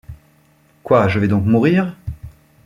[0.81, 1.95] Quoi, je vais donc mourir!